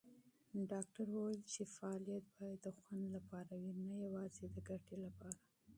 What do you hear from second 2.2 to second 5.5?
باید د خوند لپاره وي، نه یوازې د ګټې لپاره.